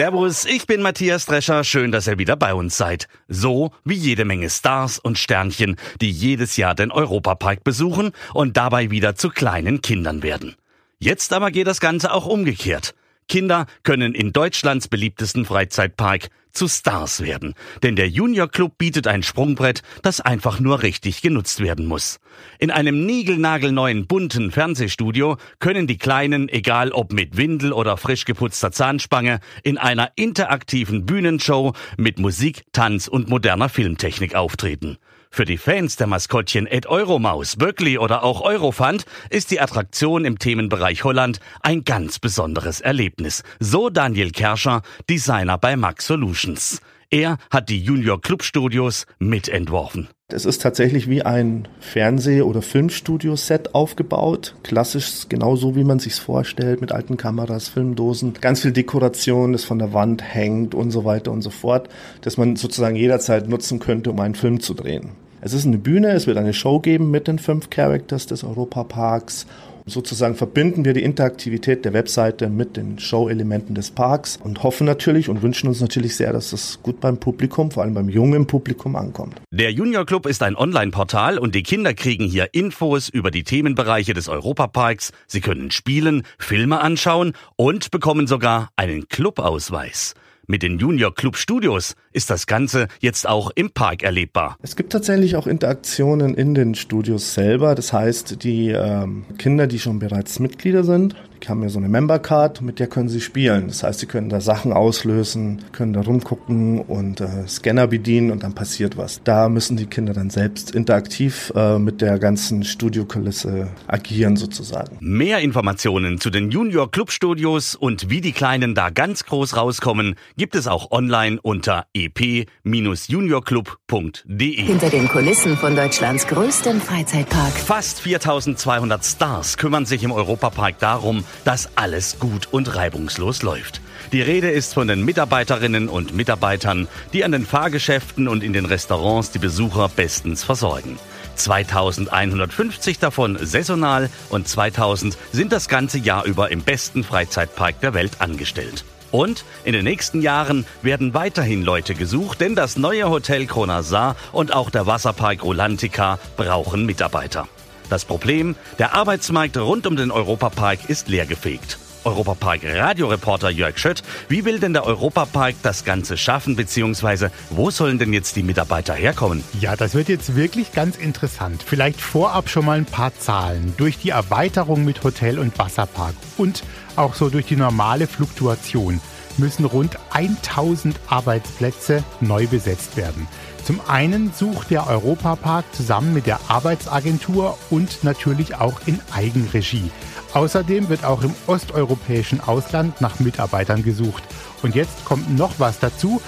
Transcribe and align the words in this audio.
Servus, 0.00 0.46
ich 0.46 0.66
bin 0.66 0.80
Matthias 0.80 1.26
Drescher. 1.26 1.62
Schön, 1.62 1.92
dass 1.92 2.06
ihr 2.06 2.16
wieder 2.16 2.34
bei 2.34 2.54
uns 2.54 2.74
seid. 2.74 3.06
So 3.28 3.70
wie 3.84 3.92
jede 3.92 4.24
Menge 4.24 4.48
Stars 4.48 4.98
und 4.98 5.18
Sternchen, 5.18 5.76
die 6.00 6.10
jedes 6.10 6.56
Jahr 6.56 6.74
den 6.74 6.90
Europapark 6.90 7.64
besuchen 7.64 8.12
und 8.32 8.56
dabei 8.56 8.90
wieder 8.90 9.14
zu 9.14 9.28
kleinen 9.28 9.82
Kindern 9.82 10.22
werden. 10.22 10.56
Jetzt 11.00 11.34
aber 11.34 11.50
geht 11.50 11.66
das 11.66 11.80
Ganze 11.80 12.14
auch 12.14 12.24
umgekehrt. 12.24 12.94
Kinder 13.28 13.66
können 13.82 14.14
in 14.14 14.32
Deutschlands 14.32 14.88
beliebtesten 14.88 15.44
Freizeitpark 15.44 16.30
zu 16.52 16.68
Stars 16.68 17.20
werden. 17.20 17.54
Denn 17.82 17.96
der 17.96 18.08
Junior 18.08 18.48
Club 18.48 18.78
bietet 18.78 19.06
ein 19.06 19.22
Sprungbrett, 19.22 19.82
das 20.02 20.20
einfach 20.20 20.60
nur 20.60 20.82
richtig 20.82 21.22
genutzt 21.22 21.60
werden 21.60 21.86
muss. 21.86 22.20
In 22.58 22.70
einem 22.70 23.06
niegelnagelneuen 23.06 24.06
bunten 24.06 24.50
Fernsehstudio 24.50 25.36
können 25.58 25.86
die 25.86 25.98
Kleinen, 25.98 26.48
egal 26.48 26.92
ob 26.92 27.12
mit 27.12 27.36
Windel 27.36 27.72
oder 27.72 27.96
frisch 27.96 28.24
geputzter 28.24 28.72
Zahnspange, 28.72 29.40
in 29.62 29.78
einer 29.78 30.12
interaktiven 30.16 31.06
Bühnenshow 31.06 31.74
mit 31.96 32.18
Musik, 32.18 32.64
Tanz 32.72 33.08
und 33.08 33.28
moderner 33.28 33.68
Filmtechnik 33.68 34.34
auftreten. 34.34 34.98
Für 35.32 35.44
die 35.44 35.58
Fans 35.58 35.94
der 35.94 36.08
Maskottchen 36.08 36.66
Ed 36.66 36.86
Euromaus, 36.86 37.54
Böckli 37.54 37.98
oder 37.98 38.24
auch 38.24 38.40
Eurofund 38.40 39.04
ist 39.30 39.52
die 39.52 39.60
Attraktion 39.60 40.24
im 40.24 40.40
Themenbereich 40.40 41.04
Holland 41.04 41.38
ein 41.62 41.84
ganz 41.84 42.18
besonderes 42.18 42.80
Erlebnis. 42.80 43.44
So 43.60 43.90
Daniel 43.90 44.32
Kerscher, 44.32 44.82
Designer 45.08 45.56
bei 45.56 45.76
Max 45.76 46.08
Solutions. 46.08 46.82
Er 47.10 47.38
hat 47.48 47.68
die 47.68 47.80
Junior 47.80 48.20
Club 48.20 48.42
Studios 48.42 49.06
mitentworfen. 49.20 50.08
Es 50.28 50.44
ist 50.44 50.62
tatsächlich 50.62 51.08
wie 51.08 51.22
ein 51.22 51.66
Fernseh- 51.80 52.42
oder 52.42 52.62
Filmstudio-Set 52.62 53.74
aufgebaut. 53.74 54.54
Klassisch, 54.62 55.28
genauso 55.28 55.74
wie 55.74 55.84
man 55.84 55.98
sich's 55.98 56.18
vorstellt, 56.18 56.80
mit 56.80 56.92
alten 56.92 57.16
Kameras, 57.16 57.68
Filmdosen, 57.68 58.34
ganz 58.40 58.62
viel 58.62 58.72
Dekoration, 58.72 59.52
das 59.52 59.64
von 59.64 59.78
der 59.78 59.92
Wand 59.92 60.22
hängt 60.22 60.74
und 60.74 60.90
so 60.90 61.04
weiter 61.04 61.32
und 61.32 61.42
so 61.42 61.50
fort, 61.50 61.88
dass 62.20 62.36
man 62.36 62.56
sozusagen 62.56 62.96
jederzeit 62.96 63.48
nutzen 63.48 63.78
könnte, 63.78 64.10
um 64.10 64.20
einen 64.20 64.34
Film 64.34 64.60
zu 64.60 64.74
drehen. 64.74 65.10
Es 65.40 65.52
ist 65.52 65.66
eine 65.66 65.78
Bühne, 65.78 66.12
es 66.12 66.26
wird 66.26 66.36
eine 66.36 66.52
Show 66.52 66.80
geben 66.80 67.10
mit 67.10 67.26
den 67.26 67.38
fünf 67.38 67.70
Characters 67.70 68.26
des 68.26 68.44
Europaparks 68.44 69.46
Sozusagen 69.90 70.34
verbinden 70.34 70.84
wir 70.84 70.92
die 70.92 71.02
Interaktivität 71.02 71.84
der 71.84 71.92
Webseite 71.92 72.48
mit 72.48 72.76
den 72.76 72.98
Show-Elementen 72.98 73.74
des 73.74 73.90
Parks 73.90 74.38
und 74.42 74.62
hoffen 74.62 74.86
natürlich 74.86 75.28
und 75.28 75.42
wünschen 75.42 75.68
uns 75.68 75.80
natürlich 75.80 76.16
sehr, 76.16 76.32
dass 76.32 76.52
es 76.52 76.80
gut 76.82 77.00
beim 77.00 77.18
Publikum, 77.18 77.70
vor 77.70 77.82
allem 77.82 77.94
beim 77.94 78.08
jungen 78.08 78.46
Publikum 78.46 78.94
ankommt. 78.96 79.40
Der 79.50 79.72
Junior 79.72 80.06
Club 80.06 80.26
ist 80.26 80.42
ein 80.42 80.56
Online-Portal 80.56 81.38
und 81.38 81.54
die 81.54 81.62
Kinder 81.62 81.94
kriegen 81.94 82.24
hier 82.24 82.48
Infos 82.52 83.08
über 83.08 83.30
die 83.30 83.42
Themenbereiche 83.42 84.14
des 84.14 84.28
Europaparks. 84.28 85.12
Sie 85.26 85.40
können 85.40 85.70
spielen, 85.70 86.22
Filme 86.38 86.80
anschauen 86.80 87.32
und 87.56 87.90
bekommen 87.90 88.26
sogar 88.26 88.70
einen 88.76 89.08
Clubausweis. 89.08 90.14
Mit 90.46 90.62
den 90.62 90.78
Junior 90.78 91.14
Club 91.14 91.36
Studios 91.36 91.94
ist 92.12 92.30
das 92.30 92.46
Ganze 92.46 92.88
jetzt 93.00 93.28
auch 93.28 93.50
im 93.54 93.70
Park 93.70 94.02
erlebbar. 94.02 94.56
Es 94.62 94.76
gibt 94.76 94.92
tatsächlich 94.92 95.36
auch 95.36 95.46
Interaktionen 95.46 96.34
in 96.34 96.54
den 96.54 96.74
Studios 96.74 97.34
selber. 97.34 97.74
Das 97.74 97.92
heißt, 97.92 98.42
die 98.42 98.70
ähm, 98.70 99.24
Kinder, 99.38 99.66
die 99.66 99.78
schon 99.78 99.98
bereits 99.98 100.38
Mitglieder 100.38 100.84
sind, 100.84 101.14
die 101.42 101.48
haben 101.48 101.62
ja 101.62 101.68
so 101.68 101.78
eine 101.78 101.88
Member 101.88 102.18
Card, 102.18 102.62
mit 102.62 102.78
der 102.78 102.86
können 102.86 103.08
sie 103.08 103.20
spielen. 103.20 103.68
Das 103.68 103.82
heißt, 103.82 104.00
sie 104.00 104.06
können 104.06 104.28
da 104.28 104.40
Sachen 104.40 104.72
auslösen, 104.72 105.62
können 105.72 105.92
da 105.92 106.02
rumgucken 106.02 106.80
und 106.80 107.20
äh, 107.20 107.46
Scanner 107.48 107.86
bedienen 107.86 108.30
und 108.30 108.42
dann 108.42 108.54
passiert 108.54 108.96
was. 108.96 109.22
Da 109.24 109.48
müssen 109.48 109.76
die 109.76 109.86
Kinder 109.86 110.12
dann 110.12 110.30
selbst 110.30 110.74
interaktiv 110.74 111.52
äh, 111.54 111.78
mit 111.78 112.00
der 112.00 112.18
ganzen 112.18 112.64
Studiokulisse 112.64 113.68
agieren 113.86 114.36
sozusagen. 114.36 114.96
Mehr 115.00 115.40
Informationen 115.40 116.20
zu 116.20 116.30
den 116.30 116.50
Junior 116.50 116.90
Club 116.90 117.10
Studios 117.10 117.74
und 117.74 118.10
wie 118.10 118.20
die 118.20 118.32
Kleinen 118.32 118.74
da 118.74 118.90
ganz 118.90 119.24
groß 119.24 119.56
rauskommen, 119.56 120.16
gibt 120.36 120.54
es 120.54 120.66
auch 120.66 120.90
online 120.90 121.38
unter 121.42 121.86
ep-juniorclub.de. 121.94 124.62
Hinter 124.62 124.90
den 124.90 125.08
Kulissen 125.08 125.56
von 125.56 125.76
Deutschlands 125.76 126.26
größtem 126.26 126.80
Freizeitpark. 126.80 127.52
Fast 127.52 128.00
4200 128.00 129.04
Stars 129.04 129.56
kümmern 129.56 129.86
sich 129.86 130.02
im 130.02 130.12
Europapark 130.12 130.78
darum, 130.78 131.24
dass 131.44 131.68
alles 131.76 132.18
gut 132.18 132.48
und 132.50 132.74
reibungslos 132.74 133.42
läuft. 133.42 133.80
Die 134.12 134.22
Rede 134.22 134.50
ist 134.50 134.74
von 134.74 134.88
den 134.88 135.04
Mitarbeiterinnen 135.04 135.88
und 135.88 136.14
Mitarbeitern, 136.14 136.88
die 137.12 137.24
an 137.24 137.32
den 137.32 137.46
Fahrgeschäften 137.46 138.28
und 138.28 138.42
in 138.42 138.52
den 138.52 138.64
Restaurants 138.64 139.30
die 139.30 139.38
Besucher 139.38 139.88
bestens 139.88 140.42
versorgen. 140.42 140.98
2150 141.36 142.98
davon 142.98 143.38
saisonal 143.40 144.10
und 144.28 144.48
2000 144.48 145.16
sind 145.32 145.52
das 145.52 145.68
ganze 145.68 145.98
Jahr 145.98 146.24
über 146.24 146.50
im 146.50 146.62
besten 146.62 147.04
Freizeitpark 147.04 147.80
der 147.80 147.94
Welt 147.94 148.20
angestellt. 148.20 148.84
Und 149.10 149.44
in 149.64 149.72
den 149.72 149.84
nächsten 149.84 150.22
Jahren 150.22 150.66
werden 150.82 151.14
weiterhin 151.14 151.62
Leute 151.62 151.94
gesucht, 151.94 152.40
denn 152.40 152.54
das 152.54 152.76
neue 152.76 153.08
Hotel 153.10 153.46
Kronasar 153.46 154.16
und 154.32 154.52
auch 154.52 154.70
der 154.70 154.86
Wasserpark 154.86 155.42
Rolantica 155.42 156.18
brauchen 156.36 156.86
Mitarbeiter. 156.86 157.48
Das 157.90 158.04
Problem, 158.04 158.54
der 158.78 158.94
Arbeitsmarkt 158.94 159.58
rund 159.58 159.86
um 159.86 159.96
den 159.96 160.12
Europapark 160.12 160.88
ist 160.88 161.08
leergefegt. 161.08 161.78
Europapark 162.04 162.60
Radioreporter 162.64 163.50
Jörg 163.50 163.76
Schött, 163.78 164.02
wie 164.28 164.44
will 164.44 164.58
denn 164.58 164.72
der 164.72 164.84
Europapark 164.86 165.56
das 165.62 165.84
Ganze 165.84 166.16
schaffen, 166.16 166.56
beziehungsweise 166.56 167.30
wo 167.50 167.70
sollen 167.70 167.98
denn 167.98 168.12
jetzt 168.12 168.36
die 168.36 168.42
Mitarbeiter 168.42 168.94
herkommen? 168.94 169.44
Ja, 169.60 169.76
das 169.76 169.94
wird 169.94 170.08
jetzt 170.08 170.34
wirklich 170.34 170.72
ganz 170.72 170.96
interessant. 170.96 171.62
Vielleicht 171.66 172.00
vorab 172.00 172.48
schon 172.48 172.64
mal 172.64 172.78
ein 172.78 172.86
paar 172.86 173.12
Zahlen. 173.18 173.74
Durch 173.76 173.98
die 173.98 174.10
Erweiterung 174.10 174.84
mit 174.84 175.02
Hotel 175.04 175.38
und 175.38 175.58
Wasserpark 175.58 176.14
und 176.38 176.62
auch 176.96 177.14
so 177.14 177.28
durch 177.28 177.46
die 177.46 177.56
normale 177.56 178.06
Fluktuation 178.06 179.00
müssen 179.38 179.64
rund 179.64 179.98
1000 180.10 180.98
Arbeitsplätze 181.08 182.02
neu 182.20 182.46
besetzt 182.46 182.96
werden. 182.96 183.26
Zum 183.64 183.80
einen 183.86 184.32
sucht 184.32 184.70
der 184.70 184.86
Europapark 184.86 185.64
zusammen 185.72 186.14
mit 186.14 186.26
der 186.26 186.40
Arbeitsagentur 186.48 187.58
und 187.68 188.02
natürlich 188.02 188.56
auch 188.56 188.80
in 188.86 189.00
Eigenregie. 189.12 189.90
Außerdem 190.32 190.88
wird 190.88 191.04
auch 191.04 191.22
im 191.22 191.34
osteuropäischen 191.46 192.40
Ausland 192.40 193.00
nach 193.00 193.20
Mitarbeitern 193.20 193.82
gesucht. 193.82 194.22
Und 194.62 194.74
jetzt 194.74 195.04
kommt 195.04 195.36
noch 195.36 195.54
was 195.58 195.78
dazu. 195.78 196.20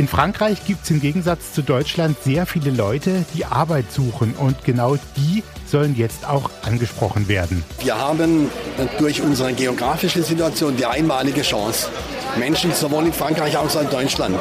In 0.00 0.08
Frankreich 0.08 0.64
gibt 0.64 0.84
es 0.84 0.90
im 0.90 0.98
Gegensatz 0.98 1.52
zu 1.52 1.60
Deutschland 1.60 2.16
sehr 2.22 2.46
viele 2.46 2.70
Leute, 2.70 3.26
die 3.34 3.44
Arbeit 3.44 3.92
suchen 3.92 4.32
und 4.32 4.64
genau 4.64 4.96
die 5.14 5.42
sollen 5.66 5.94
jetzt 5.94 6.26
auch 6.26 6.48
angesprochen 6.62 7.28
werden. 7.28 7.62
Wir 7.82 7.98
haben 7.98 8.48
durch 8.98 9.20
unsere 9.20 9.52
geografische 9.52 10.22
Situation 10.22 10.74
die 10.74 10.86
einmalige 10.86 11.42
Chance, 11.42 11.88
Menschen 12.38 12.72
sowohl 12.72 13.08
in 13.08 13.12
Frankreich 13.12 13.58
als 13.58 13.76
auch 13.76 13.82
in 13.82 13.90
Deutschland 13.90 14.38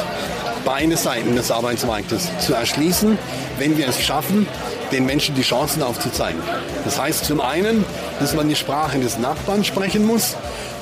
beide 0.64 0.96
Seiten 0.96 1.36
des 1.36 1.52
Arbeitsmarktes 1.52 2.30
zu 2.40 2.54
erschließen, 2.54 3.18
wenn 3.58 3.78
wir 3.78 3.90
es 3.90 4.02
schaffen, 4.02 4.48
den 4.94 5.06
Menschen 5.06 5.36
die 5.36 5.42
Chancen 5.42 5.84
aufzuzeigen. 5.84 6.40
Das 6.86 6.98
heißt 6.98 7.26
zum 7.26 7.42
einen, 7.42 7.84
dass 8.22 8.34
man 8.34 8.48
die 8.48 8.56
Sprache 8.56 8.98
des 9.00 9.20
Nachbarn 9.20 9.66
sprechen 9.66 10.06
muss, 10.06 10.38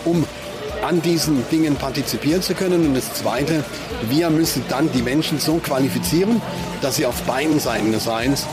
um 0.06 0.24
an 0.88 1.02
diesen 1.02 1.48
Dingen 1.50 1.76
partizipieren 1.76 2.42
zu 2.42 2.54
können. 2.54 2.88
Und 2.88 2.94
das 2.94 3.14
Zweite, 3.14 3.66
wir 4.10 4.30
müssen 4.30 4.64
dann 4.70 4.90
die 4.94 5.02
Menschen 5.02 5.38
so 5.38 5.58
qualifizieren, 5.58 6.42
dass 6.82 6.96
sie 6.96 7.06
auf 7.06 7.22
beiden 7.24 7.60
Seiten 7.60 7.92
des 7.92 8.08
Rheins 8.08 8.46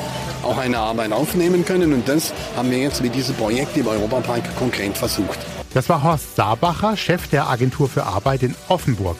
auch 0.42 0.58
eine 0.58 0.78
Arbeit 0.78 1.12
aufnehmen 1.12 1.64
können. 1.64 1.92
Und 1.92 2.08
das 2.08 2.32
haben 2.56 2.72
wir 2.72 2.78
jetzt 2.78 3.02
mit 3.02 3.14
diesem 3.14 3.36
Projekt 3.36 3.76
im 3.76 3.86
Europapark 3.86 4.42
konkret 4.56 4.98
versucht. 4.98 5.38
Das 5.74 5.88
war 5.88 6.02
Horst 6.02 6.34
Sabacher, 6.34 6.96
Chef 6.96 7.28
der 7.28 7.48
Agentur 7.48 7.88
für 7.88 8.04
Arbeit 8.04 8.42
in 8.42 8.56
Offenburg. 8.68 9.16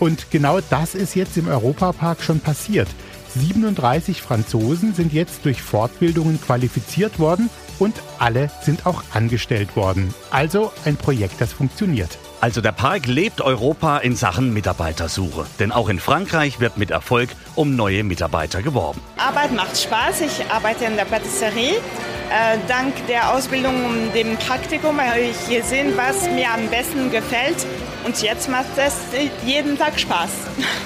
Und 0.00 0.30
genau 0.30 0.58
das 0.68 0.96
ist 0.96 1.14
jetzt 1.14 1.36
im 1.36 1.46
Europapark 1.46 2.20
schon 2.20 2.40
passiert. 2.40 2.88
37 3.36 4.22
Franzosen 4.22 4.94
sind 4.94 5.12
jetzt 5.12 5.44
durch 5.44 5.62
Fortbildungen 5.62 6.40
qualifiziert 6.40 7.18
worden 7.18 7.50
und 7.78 7.94
alle 8.18 8.50
sind 8.62 8.86
auch 8.86 9.02
angestellt 9.12 9.76
worden. 9.76 10.14
Also 10.30 10.72
ein 10.84 10.96
Projekt, 10.96 11.40
das 11.40 11.52
funktioniert. 11.52 12.18
Also 12.40 12.60
der 12.60 12.72
Park 12.72 13.06
lebt 13.06 13.40
Europa 13.40 13.98
in 13.98 14.14
Sachen 14.14 14.52
Mitarbeitersuche. 14.52 15.46
Denn 15.58 15.72
auch 15.72 15.88
in 15.88 15.98
Frankreich 15.98 16.60
wird 16.60 16.76
mit 16.76 16.90
Erfolg 16.90 17.30
um 17.54 17.76
neue 17.76 18.04
Mitarbeiter 18.04 18.62
geworben. 18.62 19.00
Arbeit 19.16 19.54
macht 19.54 19.76
Spaß. 19.76 20.20
Ich 20.20 20.50
arbeite 20.50 20.84
in 20.84 20.96
der 20.96 21.06
Patisserie. 21.06 21.76
Äh, 22.28 22.58
dank 22.68 22.94
der 23.06 23.32
Ausbildung 23.32 23.84
und 23.86 24.12
dem 24.14 24.36
Praktikum 24.36 25.00
habe 25.00 25.20
ich 25.20 25.48
gesehen, 25.48 25.94
was 25.96 26.28
mir 26.30 26.50
am 26.50 26.68
besten 26.68 27.10
gefällt 27.10 27.66
Und 28.06 28.22
jetzt 28.22 28.48
macht 28.48 28.66
es 28.76 28.94
jeden 29.44 29.76
Tag 29.76 29.98
Spaß. 29.98 30.30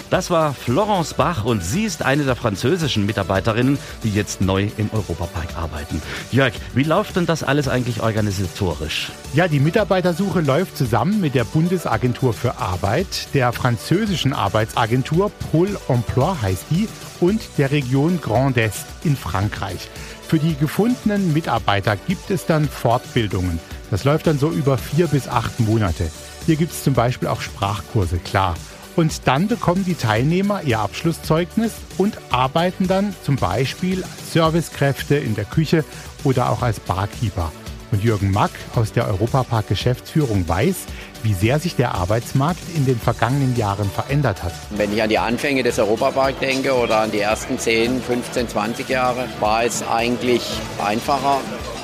Das 0.08 0.31
war 0.31 0.55
Florence 0.55 1.12
Bach 1.12 1.44
und 1.44 1.62
sie 1.62 1.84
ist 1.84 2.02
eine 2.02 2.25
der 2.25 2.34
französischen 2.34 3.05
Mitarbeiterinnen, 3.05 3.78
die 4.02 4.11
jetzt 4.11 4.40
neu 4.40 4.69
im 4.78 4.88
Europapark 4.90 5.55
arbeiten. 5.55 6.00
Jörg, 6.32 6.55
wie 6.75 6.82
läuft 6.82 7.17
denn 7.17 7.26
das 7.26 7.43
alles 7.43 7.69
eigentlich 7.69 8.02
organisatorisch? 8.02 9.12
Ja, 9.34 9.49
die 9.49 9.61
Mitarbeitersuche 9.61 10.40
läuft 10.40 10.78
zusammen 10.78 11.20
mit 11.20 11.34
der 11.34 11.44
Bundesagentur 11.44 12.32
für 12.32 12.56
Arbeit, 12.56 13.34
der 13.34 13.52
französischen 13.52 14.32
Arbeitsagentur 14.32 15.31
Pôle 15.52 15.76
Emploi 15.88 16.34
heißt 16.40 16.64
die 16.70 16.88
und 17.20 17.43
der 17.58 17.70
Region 17.70 18.19
Grand 18.22 18.56
Est 18.56 18.87
in 19.05 19.14
Frankreich. 19.14 19.90
Für 20.31 20.38
die 20.38 20.55
gefundenen 20.55 21.32
Mitarbeiter 21.32 21.97
gibt 21.97 22.31
es 22.31 22.47
dann 22.47 22.69
Fortbildungen. 22.69 23.59
Das 23.91 24.05
läuft 24.05 24.29
dann 24.29 24.38
so 24.38 24.49
über 24.53 24.79
vier 24.79 25.09
bis 25.09 25.27
acht 25.27 25.59
Monate. 25.59 26.09
Hier 26.47 26.55
gibt 26.55 26.71
es 26.71 26.85
zum 26.85 26.94
Beispiel 26.94 27.27
auch 27.27 27.41
Sprachkurse, 27.41 28.19
klar. 28.19 28.55
Und 28.94 29.27
dann 29.27 29.49
bekommen 29.49 29.85
die 29.85 29.97
Teilnehmer 29.97 30.62
ihr 30.62 30.79
Abschlusszeugnis 30.79 31.73
und 31.99 32.17
arbeiten 32.31 32.87
dann 32.87 33.12
zum 33.25 33.35
Beispiel 33.35 34.05
als 34.05 34.32
Servicekräfte 34.32 35.17
in 35.17 35.35
der 35.35 35.47
Küche 35.47 35.85
oder 36.23 36.50
auch 36.50 36.62
als 36.62 36.79
Barkeeper. 36.79 37.50
Und 37.91 38.05
Jürgen 38.05 38.31
Mack 38.31 38.53
aus 38.77 38.93
der 38.93 39.09
Europapark 39.09 39.67
Geschäftsführung 39.67 40.49
weiß, 40.49 40.77
wie 41.22 41.34
sehr 41.34 41.58
sich 41.58 41.76
der 41.76 41.94
Arbeitsmarkt 41.94 42.62
in 42.75 42.87
den 42.87 42.99
vergangenen 42.99 43.56
Jahren 43.56 43.90
verändert 43.90 44.43
hat. 44.43 44.52
Wenn 44.70 44.93
ich 44.93 45.02
an 45.02 45.08
die 45.08 45.19
Anfänge 45.19 45.62
des 45.62 45.78
Europapark 45.78 46.38
denke 46.40 46.75
oder 46.75 47.00
an 47.00 47.11
die 47.11 47.20
ersten 47.20 47.58
10, 47.58 48.02
15, 48.02 48.49
20 48.49 48.88
Jahre, 48.88 49.28
war 49.40 49.64
es 49.64 49.82
eigentlich 49.82 50.43
einfacher, 50.84 51.40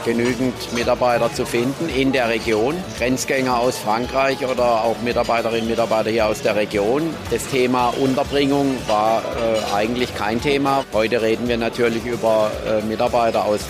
genügend 0.06 0.54
Mitarbeiter 0.72 1.32
zu 1.34 1.44
finden 1.44 1.88
in 1.88 2.12
der 2.12 2.28
Region. 2.28 2.76
Grenzgänger 2.96 3.58
aus 3.58 3.76
Frankreich 3.76 4.46
oder 4.46 4.84
auch 4.84 4.96
Mitarbeiterinnen 5.02 5.62
und 5.62 5.70
Mitarbeiter 5.70 6.10
hier 6.10 6.26
aus 6.26 6.40
der 6.42 6.54
Region. 6.54 7.02
Das 7.30 7.46
Thema 7.48 7.88
Unterbringung 7.88 8.76
war 8.86 9.22
äh, 9.22 9.74
eigentlich 9.74 10.14
kein 10.14 10.40
Thema. 10.40 10.84
Heute 10.92 11.20
reden 11.20 11.48
wir 11.48 11.58
natürlich 11.58 12.04
über 12.06 12.52
äh, 12.66 12.82
Mitarbeiter 12.86 13.44
aus 13.44 13.60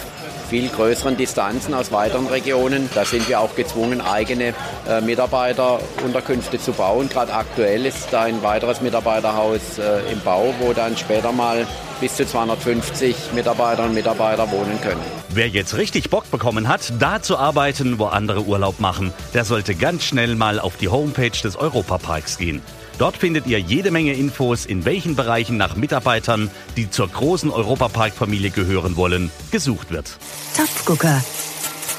viel 0.48 0.68
größeren 0.68 1.16
Distanzen 1.16 1.74
aus 1.74 1.92
weiteren 1.92 2.26
Regionen. 2.26 2.88
Da 2.94 3.04
sind 3.04 3.28
wir 3.28 3.40
auch 3.40 3.54
gezwungen, 3.54 4.00
eigene 4.00 4.54
äh, 4.88 5.00
Mitarbeiterunterkünfte 5.00 6.58
zu 6.60 6.72
bauen. 6.72 7.08
Gerade 7.08 7.32
aktuell 7.32 7.86
ist 7.86 8.08
da 8.10 8.22
ein 8.22 8.42
weiteres 8.42 8.80
Mitarbeiterhaus 8.80 9.78
äh, 9.78 10.12
im 10.12 10.20
Bau, 10.20 10.54
wo 10.60 10.72
dann 10.72 10.96
später 10.96 11.32
mal 11.32 11.66
bis 12.00 12.16
zu 12.16 12.26
250 12.26 13.32
Mitarbeiterinnen 13.34 13.90
und 13.90 13.94
Mitarbeiter 13.94 14.50
wohnen 14.50 14.80
können. 14.80 15.00
Wer 15.30 15.48
jetzt 15.48 15.76
richtig 15.76 16.10
Bock 16.10 16.30
bekommen 16.30 16.68
hat, 16.68 16.92
da 16.98 17.22
zu 17.22 17.38
arbeiten, 17.38 17.98
wo 17.98 18.06
andere 18.06 18.42
Urlaub 18.42 18.80
machen, 18.80 19.12
der 19.34 19.44
sollte 19.44 19.74
ganz 19.74 20.04
schnell 20.04 20.34
mal 20.34 20.60
auf 20.60 20.76
die 20.76 20.88
Homepage 20.88 21.30
des 21.30 21.56
Europaparks 21.56 22.38
gehen. 22.38 22.62
Dort 22.98 23.16
findet 23.18 23.46
ihr 23.46 23.58
jede 23.58 23.90
Menge 23.90 24.14
Infos, 24.14 24.64
in 24.64 24.84
welchen 24.86 25.16
Bereichen 25.16 25.56
nach 25.56 25.76
Mitarbeitern, 25.76 26.50
die 26.76 26.90
zur 26.90 27.08
großen 27.08 27.50
Europapark-Familie 27.50 28.50
gehören 28.50 28.96
wollen, 28.96 29.30
gesucht 29.50 29.90
wird. 29.90 30.16
Topfgucker. 30.56 31.22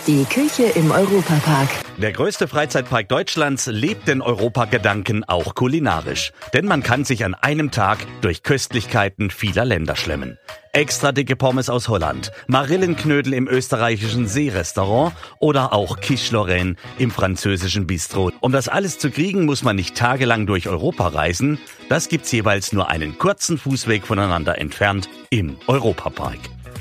Die 0.07 0.23
Küche 0.23 0.63
im 0.63 0.91
Europapark. 0.91 1.67
Der 1.97 2.13
größte 2.13 2.47
Freizeitpark 2.47 3.09
Deutschlands 3.09 3.65
lebt 3.65 4.07
den 4.07 4.21
Europagedanken 4.21 5.25
auch 5.25 5.53
kulinarisch. 5.53 6.31
Denn 6.53 6.65
man 6.65 6.81
kann 6.81 7.03
sich 7.03 7.25
an 7.25 7.33
einem 7.33 7.71
Tag 7.71 7.97
durch 8.21 8.41
Köstlichkeiten 8.41 9.29
vieler 9.29 9.65
Länder 9.65 9.97
schlemmen. 9.97 10.37
Extra 10.71 11.11
dicke 11.11 11.35
Pommes 11.35 11.69
aus 11.69 11.89
Holland, 11.89 12.31
Marillenknödel 12.47 13.33
im 13.33 13.49
österreichischen 13.49 14.27
Seerestaurant 14.27 15.13
oder 15.39 15.73
auch 15.73 15.99
Quiche 15.99 16.31
Lorraine 16.31 16.75
im 16.97 17.11
französischen 17.11 17.85
Bistro. 17.85 18.31
Um 18.39 18.53
das 18.53 18.69
alles 18.69 18.99
zu 18.99 19.11
kriegen, 19.11 19.43
muss 19.43 19.63
man 19.63 19.75
nicht 19.75 19.97
tagelang 19.97 20.47
durch 20.47 20.69
Europa 20.69 21.09
reisen. 21.09 21.59
Das 21.89 22.07
gibt's 22.07 22.31
jeweils 22.31 22.71
nur 22.71 22.89
einen 22.89 23.17
kurzen 23.17 23.57
Fußweg 23.57 24.07
voneinander 24.07 24.57
entfernt 24.57 25.09
im 25.31 25.57
Europapark. 25.67 26.39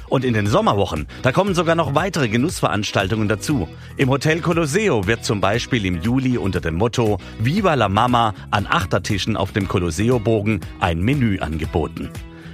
Und 0.08 0.24
in 0.24 0.34
den 0.34 0.46
Sommerwochen, 0.46 1.06
da 1.22 1.32
kommen 1.32 1.54
sogar 1.54 1.74
noch 1.74 1.94
weitere 1.94 2.28
Genussveranstaltungen 2.28 3.28
dazu. 3.28 3.68
Im 3.96 4.10
Hotel 4.10 4.40
Colosseo 4.40 5.06
wird 5.06 5.24
zum 5.24 5.40
Beispiel 5.40 5.84
im 5.84 6.00
Juli 6.00 6.38
unter 6.38 6.60
dem 6.60 6.74
Motto 6.74 7.18
Viva 7.38 7.74
la 7.74 7.88
Mama 7.88 8.34
an 8.50 8.66
Achtertischen 8.66 9.36
auf 9.36 9.52
dem 9.52 9.68
Colosseo-Bogen 9.68 10.60
ein 10.80 11.00
Menü 11.00 11.40
angeboten. 11.40 12.10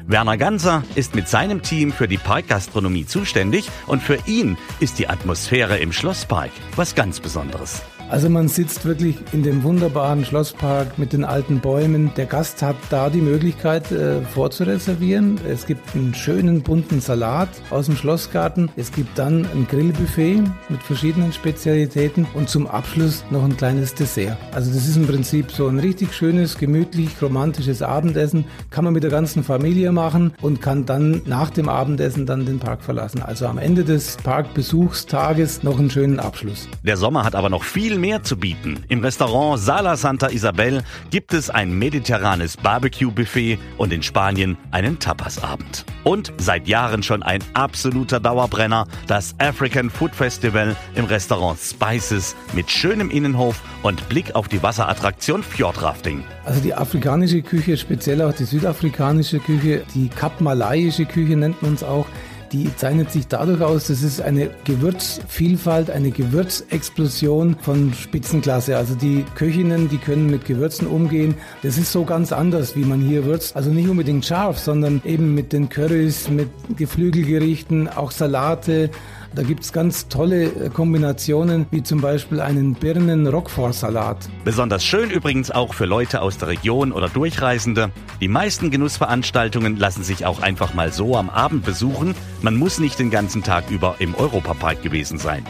Werner 0.06 0.37
Ganser 0.37 0.82
ist 0.94 1.14
mit 1.14 1.28
seinem 1.28 1.62
Team 1.62 1.93
für 1.93 2.08
die 2.08 2.19
Parkgastronomie 2.19 3.06
zuständig 3.06 3.70
und 3.87 4.02
für 4.02 4.19
ihn 4.26 4.56
ist 4.81 4.98
die 4.98 5.08
Atmosphäre 5.08 5.78
im 5.78 5.93
Schlosspark 5.93 6.50
was 6.76 6.94
ganz 6.94 7.20
Besonderes. 7.20 7.82
Also 8.12 8.29
man 8.29 8.47
sitzt 8.49 8.85
wirklich 8.85 9.17
in 9.32 9.43
dem 9.43 9.62
wunderbaren 9.62 10.26
Schlosspark 10.26 10.99
mit 10.99 11.14
den 11.14 11.25
alten 11.25 11.61
Bäumen. 11.61 12.12
Der 12.14 12.26
Gast 12.26 12.61
hat 12.61 12.76
da 12.91 13.09
die 13.09 13.23
Möglichkeit 13.23 13.91
äh, 13.91 14.20
vorzureservieren. 14.20 15.41
Es 15.49 15.64
gibt 15.64 15.97
einen 15.97 16.14
schönen 16.14 16.61
bunten 16.61 17.00
Salat 17.00 17.49
aus 17.70 17.87
dem 17.87 17.97
Schlossgarten. 17.97 18.70
Es 18.76 18.93
gibt 18.93 19.19
dann 19.19 19.47
ein 19.55 19.67
Grillbuffet 19.67 20.43
mit 20.69 20.82
verschiedenen 20.82 21.32
Spezialitäten 21.32 22.26
und 22.35 22.50
zum 22.50 22.67
Abschluss 22.67 23.25
noch 23.31 23.44
ein 23.44 23.56
kleines 23.56 23.94
Dessert. 23.94 24.37
Also 24.53 24.70
das 24.70 24.87
ist 24.87 24.97
im 24.97 25.06
Prinzip 25.06 25.50
so 25.50 25.67
ein 25.69 25.79
richtig 25.79 26.12
schönes, 26.12 26.58
gemütlich, 26.58 27.12
romantisches 27.23 27.81
Abendessen. 27.81 28.44
Kann 28.69 28.85
man 28.85 28.93
mit 28.93 29.05
der 29.05 29.11
ganzen 29.11 29.43
Familie 29.43 29.91
machen 29.91 30.35
und 30.43 30.61
kann 30.61 30.85
dann 30.85 31.23
nach 31.25 31.49
dem 31.49 31.70
Abendessen 31.70 32.26
dann 32.26 32.44
den 32.44 32.58
Park 32.58 32.82
verlassen. 32.82 33.23
Also 33.23 33.47
am 33.47 33.56
Ende 33.56 33.85
des 33.85 34.19
Parkbesuchstages 34.19 35.62
noch 35.62 35.79
einen 35.79 35.88
schönen 35.88 36.20
Abschluss. 36.20 36.69
Der 36.82 36.99
Sommer 36.99 37.25
hat 37.25 37.35
aber 37.35 37.49
noch 37.49 37.65
viel 37.65 38.01
mehr 38.02 38.25
zu 38.25 38.37
bieten. 38.37 38.84
Im 38.88 38.99
Restaurant 38.99 39.60
Sala 39.60 39.96
Santa 39.96 40.28
Isabel 40.31 40.82
gibt 41.10 41.32
es 41.32 41.50
ein 41.50 41.78
mediterranes 41.78 42.56
Barbecue-Buffet 42.56 43.60
und 43.78 43.93
in 43.93 44.02
Spanien 44.02 44.58
einen 44.72 44.99
Tapasabend. 44.99 45.84
Und 46.02 46.32
seit 46.37 46.66
Jahren 46.66 47.04
schon 47.04 47.22
ein 47.22 47.44
absoluter 47.54 48.19
Dauerbrenner, 48.19 48.88
das 49.06 49.37
African 49.38 49.88
Food 49.88 50.16
Festival 50.16 50.75
im 50.96 51.04
Restaurant 51.04 51.60
Spices 51.60 52.34
mit 52.54 52.72
schönem 52.72 53.08
Innenhof 53.08 53.62
und 53.84 54.08
Blick 54.08 54.34
auf 54.34 54.48
die 54.48 54.60
Wasserattraktion 54.64 55.44
Fjordrafting. 55.44 56.25
Also 56.44 56.60
die 56.60 56.75
afrikanische 56.75 57.40
Küche, 57.43 57.76
speziell 57.76 58.20
auch 58.22 58.34
die 58.34 58.46
südafrikanische 58.46 59.38
Küche, 59.38 59.84
die 59.94 60.08
kapmalayische 60.08 61.06
Küche 61.06 61.37
nennt 61.37 61.62
man 61.62 61.75
es 61.75 61.84
auch, 61.84 62.06
die 62.52 62.75
zeichnet 62.76 63.10
sich 63.10 63.28
dadurch 63.28 63.62
aus, 63.62 63.87
das 63.87 64.02
ist 64.02 64.20
eine 64.20 64.50
Gewürzvielfalt, 64.64 65.90
eine 65.90 66.10
Gewürzexplosion 66.10 67.56
von 67.60 67.94
Spitzenklasse. 67.94 68.76
Also 68.76 68.94
die 68.94 69.25
Köchinnen, 69.34 69.88
die 69.88 69.99
können 69.99 70.31
mit 70.31 70.44
Gewürzen 70.44 70.87
umgehen. 70.87 71.34
Das 71.62 71.78
ist 71.78 71.93
so 71.93 72.04
ganz 72.04 72.32
anders, 72.32 72.76
wie 72.76 72.84
man 72.84 73.00
hier 73.00 73.25
würzt. 73.25 73.56
Also 73.56 73.70
nicht 73.70 73.88
unbedingt 73.88 74.26
scharf, 74.26 74.58
sondern 74.58 75.00
eben 75.04 75.34
mit 75.34 75.52
den 75.52 75.69
Currys, 75.69 76.28
mit 76.28 76.50
Geflügelgerichten, 76.76 77.88
auch 77.88 78.10
Salate. 78.10 78.91
Da 79.34 79.43
gibt 79.43 79.65
es 79.65 79.72
ganz 79.72 80.08
tolle 80.08 80.44
äh, 80.44 80.69
Kombinationen, 80.69 81.67
wie 81.70 81.82
zum 81.82 82.03
Beispiel 82.03 82.41
einen 82.41 82.74
Birnen-Roquefort-Salat. 82.74 84.29
Besonders 84.44 84.84
schön 84.84 85.10
übrigens 85.10 85.51
auch 85.51 85.72
für 85.72 85.86
Leute 85.86 86.20
aus 86.20 86.36
der 86.36 86.48
Region 86.48 86.93
oder 86.93 87.08
Durchreisende. 87.08 87.91
Die 88.20 88.29
meisten 88.29 88.70
Genussveranstaltungen 88.70 89.79
lassen 89.79 90.03
sich 90.03 90.27
auch 90.27 90.43
einfach 90.43 90.74
mal 90.74 90.93
so 90.93 91.17
am 91.17 91.31
Abend 91.31 91.65
besuchen. 91.65 92.15
Man 92.43 92.56
muss 92.56 92.79
nicht 92.79 92.98
den 92.98 93.10
ganzen 93.10 93.43
Tag 93.43 93.70
über 93.70 93.96
im 94.01 94.15
Europapark 94.15 94.82
gewesen 94.82 95.17
sein. 95.19 95.46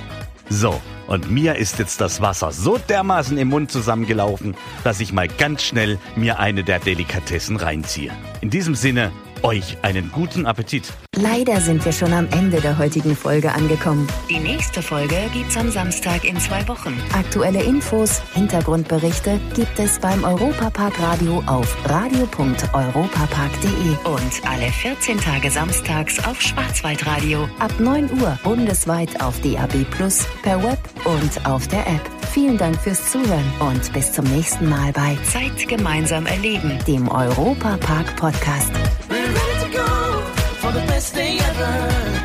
So, 0.48 0.80
und 1.08 1.30
mir 1.30 1.56
ist 1.56 1.80
jetzt 1.80 2.00
das 2.00 2.20
Wasser 2.20 2.52
so 2.52 2.78
dermaßen 2.78 3.36
im 3.36 3.48
Mund 3.48 3.72
zusammengelaufen, 3.72 4.54
dass 4.84 5.00
ich 5.00 5.12
mal 5.12 5.26
ganz 5.26 5.62
schnell 5.62 5.98
mir 6.14 6.38
eine 6.38 6.62
der 6.62 6.78
Delikatessen 6.78 7.56
reinziehe. 7.56 8.12
In 8.42 8.50
diesem 8.50 8.74
Sinne, 8.74 9.10
euch 9.42 9.76
einen 9.82 10.10
guten 10.12 10.46
Appetit. 10.46 10.92
Leider 11.16 11.60
sind 11.60 11.84
wir 11.84 11.92
schon 11.92 12.12
am 12.12 12.28
Ende 12.30 12.60
der 12.60 12.78
heutigen 12.78 13.14
Folge 13.14 13.52
angekommen. 13.52 14.08
Die 14.30 14.38
nächste 14.38 14.82
Folge 14.82 15.16
gibt's 15.32 15.56
am 15.56 15.70
Samstag 15.70 16.24
in 16.24 16.38
zwei 16.40 16.66
Wochen. 16.68 17.00
Aktuelle 17.14 17.62
Infos, 17.62 18.22
Hintergrundberichte 18.34 19.40
gibt 19.54 19.78
es 19.78 19.98
beim 19.98 20.24
Europapark 20.24 21.00
Radio 21.00 21.42
auf 21.46 21.76
radio.europapark.de 21.88 23.96
und 24.04 24.48
alle 24.48 24.70
14 24.70 25.18
Tage 25.18 25.50
samstags 25.50 26.24
auf 26.24 26.40
Schwarzwaldradio 26.40 27.48
ab 27.58 27.72
9 27.78 28.10
Uhr 28.20 28.38
bundesweit 28.42 29.22
auf 29.22 29.38
DAB 29.40 29.84
Plus, 29.90 30.26
per 30.42 30.62
Web 30.62 30.78
und 31.04 31.46
auf 31.46 31.68
der 31.68 31.86
App. 31.86 32.10
Vielen 32.32 32.56
Dank 32.56 32.80
fürs 32.80 33.12
Zuhören 33.12 33.44
und 33.60 33.92
bis 33.92 34.12
zum 34.12 34.24
nächsten 34.24 34.68
Mal 34.68 34.92
bei 34.92 35.18
Zeit 35.24 35.68
gemeinsam 35.68 36.24
erleben, 36.24 36.78
dem 36.86 37.08
Europapark 37.08 38.16
Podcast. 38.16 38.72
We're 39.12 39.30
ready 39.30 39.64
to 39.66 39.76
go 39.76 40.22
for 40.62 40.72
the 40.72 40.86
best 40.86 41.14
day 41.14 41.36
ever. 41.38 42.21